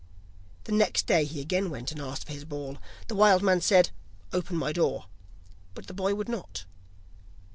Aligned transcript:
The 0.63 0.71
next 0.71 1.05
day 1.05 1.25
he 1.25 1.41
again 1.41 1.69
went 1.69 1.91
and 1.91 2.01
asked 2.01 2.25
for 2.25 2.33
his 2.33 2.43
ball; 2.43 2.79
the 3.07 3.13
wild 3.13 3.43
man 3.43 3.61
said: 3.61 3.91
'Open 4.33 4.57
my 4.57 4.73
door,' 4.73 5.05
but 5.75 5.85
the 5.85 5.93
boy 5.93 6.15
would 6.15 6.27
not. 6.27 6.65